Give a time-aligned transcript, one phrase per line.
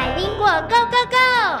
[0.00, 1.60] 百灵果 Go Go Go！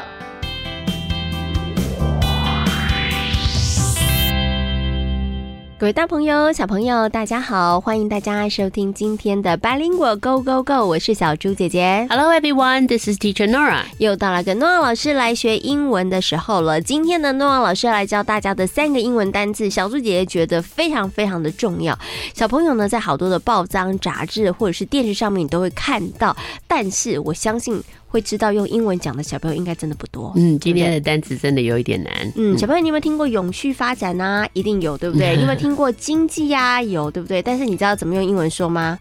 [5.78, 7.80] 各位大朋友、小朋友，大家好！
[7.80, 12.06] 欢迎大家收听今天的百灵果 Go Go Go，我是小猪姐姐。
[12.08, 13.82] Hello everyone, this is Teacher Nora.
[13.98, 16.80] 又到了跟诺老师来学英文的时候了。
[16.80, 21.98] 今天呢，诺老师要来教大家的三个英文单词，小猪姐姐觉得非常非常的重要。
[22.34, 26.34] 小朋友呢，在好多的报章、杂志或者是电视上面，你都会看到，
[26.66, 30.32] 但是我相信会知道用英文讲的小朋友应该真的不多。
[30.36, 32.12] 嗯，今天的单词真的有一点难。
[32.36, 34.46] 嗯，小朋友，你有没有听过永续发展啊？
[34.52, 35.36] 一定有，对不对？
[35.36, 37.40] 你 有没有听过经济呀、有，对不对？
[37.40, 38.98] 但是你知道怎么用英文说吗？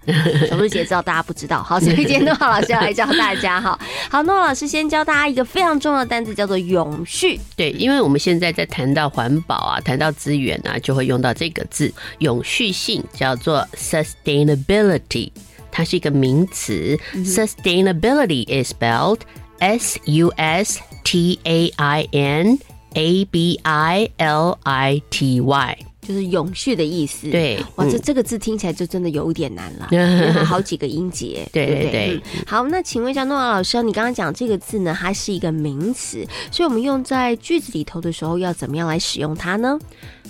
[0.47, 1.63] 小鹿姐知道，大家不知道。
[1.63, 3.80] 好，所以今天诺老师要来教大家哈。
[4.09, 7.39] 好， 诺老师先教大家一个非常重要的单词，叫做永续。
[7.55, 15.31] 对，因为我们现在在谈到环保啊，谈到资源啊，就会用到这个字，永续性叫做 sustainability，
[15.79, 16.99] 它是一个名词。
[17.15, 19.19] Sustainability is spelled
[19.59, 22.59] S U S T A I N
[22.95, 25.77] A B I L I T Y。
[26.02, 27.30] 就是永续的意思。
[27.30, 31.91] 对哇，这嗯这个字听起来就真的有一点难了，因为它好几个音节，对不对？
[31.91, 39.77] 对嗯好，那请问一下诺老师，你刚刚讲这个字呢，它是一个名词，所以我们用在句子里头的时候，要怎么样来使用它呢？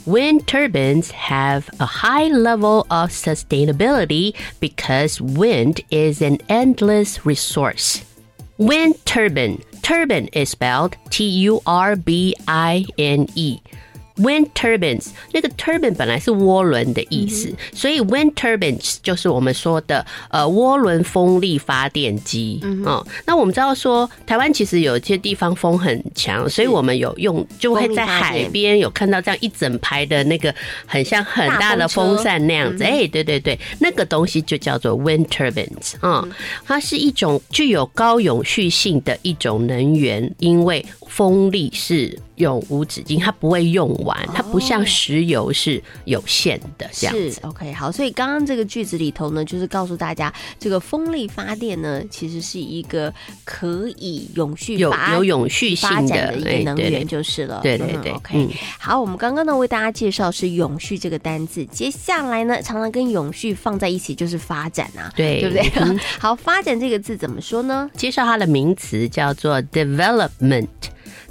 [0.10, 8.04] Wind turbines have a high level of sustainability because wind is an endless resource.
[8.58, 9.62] Wind turbine.
[9.84, 13.60] Turbine is spelled T U R B I N E.
[14.20, 22.62] Wind turbines 那个 turbine 本来是涡轮的意思，所以 wind turbines 就是我们说的呃涡轮风力发电机。
[22.86, 30.54] 哦，那我们知道说台湾其实有一些地方风很强，所以我们有用就会在海边有看到这样一整排的那个
[30.86, 32.84] 很像很大的风扇那样子。
[32.84, 36.28] 哎、对对对，那个东西就叫做 wind turbines 啊、
[36.66, 47.32] 它是一种具有高永续性的一种能源，因为风力是永无止境，它不会用完，它不像石油是有限的这样子。
[47.32, 57.60] 是 OK 好，所以刚刚这个句子里头呢，就是告诉大家，这个风力发电呢，其实是一个可以永续有有永续性发展的一个能源就是了。
[57.62, 58.50] 对对对嗯 OK，、嗯
[58.80, 65.72] 好，我们刚刚呢为大家介绍是永续这个单字，接下来呢常常跟永续放在一起就是发展啊，对对不对？
[65.82, 67.90] 嗯 好，发展这个字怎么说呢？
[67.94, 70.68] 介绍它的名词叫做 development。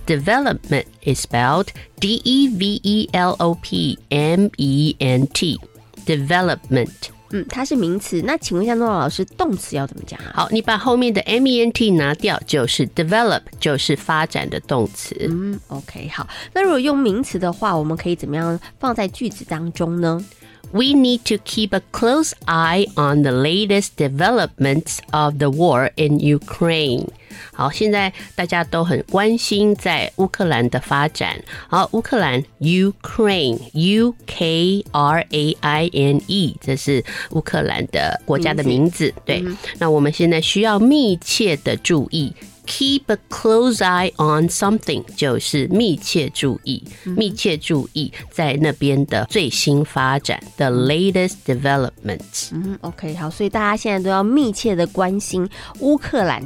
[0.09, 1.67] Development is spelled
[2.01, 5.61] D E V E L O P M E N T.
[6.07, 6.89] Development.
[7.31, 8.23] 嗯，它是名词。
[8.25, 10.33] 那请问一下诺老师，动词要怎么讲啊？
[10.35, 15.15] 好，你把后面的 M E N T 拿掉，就是 develop，就是发展的动词。
[15.29, 16.27] 嗯，OK，好。
[16.55, 20.25] 那如果用名词的话，我们可以怎么样放在句子当中呢？
[20.72, 27.10] We need to keep a close eye on the latest developments of the war in Ukraine.
[27.52, 31.40] 好，现在大家都很关心在乌克兰的发展。
[31.68, 39.14] 好，乌克兰 Ukraine，U K R A I N E，这是乌克兰的国家的名字。
[39.26, 39.44] 对，
[39.78, 42.34] 那我们现在需要密切的注意。
[42.68, 52.52] Keep a close eye on something，就是密切注意，密切注意在那边的最新发展，the latest developments。
[52.52, 55.48] 嗯，OK，好，所以大家现在都要密切的关心
[55.80, 56.42] 乌克兰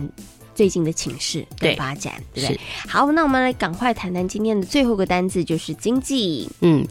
[0.55, 2.89] 最近的情势跟对发展，对不对是？
[2.89, 6.49] 好，那我们来赶快谈谈今天的最后一个单字，就是经济。
[6.61, 6.83] 嗯，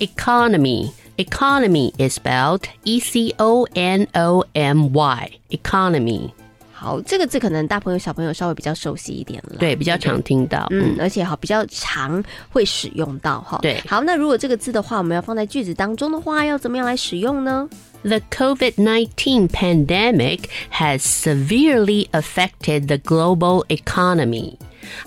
[0.00, 5.30] economy。Economy is spelled E C O N O M Y.
[5.50, 6.30] Economy，
[6.79, 10.67] 好，这个字可能大朋友小朋友稍微比较熟悉一点了啦，对，比较常听到。
[10.69, 13.57] 嗯，嗯，而且好比较常会使用到哈。
[13.63, 17.67] 对好，那如果这个字的话，我们要放在句子当中的话，要怎么样来使用呢
[18.03, 24.53] ？The COVID 19 pandemic has severely affected the global economy.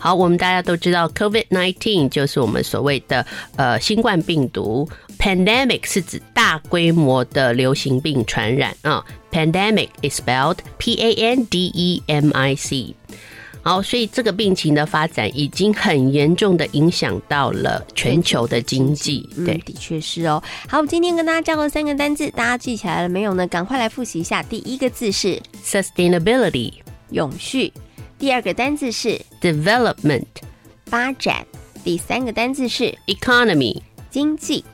[0.01, 4.89] 好，我们大家都知道，COVID 19就是我们所谓的呃新冠病毒。
[5.21, 9.05] Pandemic 是指大规模的流行病传染啊。
[9.31, 12.95] Pandemic is spelled P A N D E M I C。
[13.63, 19.29] 好，所以这个病情的发展已经很严重的影响到了全球的经济。
[19.37, 20.43] 嗯，对，的确是哦。
[20.67, 23.47] 好我，今天跟大家教了三个单字，大家记起来了没有呢？
[23.47, 24.43] 赶快来复习一下。
[24.43, 26.73] 第一个字是 sustainability
[27.11, 27.71] 永续，
[28.19, 30.25] 第二个单字是 development
[30.87, 31.47] 发展，
[31.85, 33.83] 第三个单字是 economy。
[34.11, 34.65] 经济。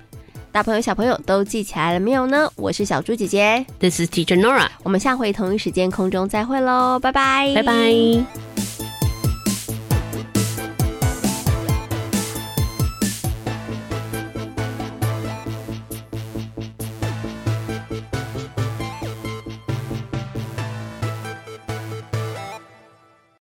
[0.57, 2.51] 大朋友、小朋友都记起来了没有呢？
[2.57, 4.69] 我是小猪姐姐，This is Teacher Nora.
[4.85, 8.46] 我们下回同一时间空中再会喽，拜拜，拜拜。